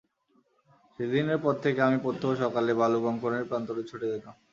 [0.95, 4.35] সেদিনের পর থেকে আমি প্রত্যহ সকালে বালু-কংকরের প্রান্তরে ছুটে যেতাম।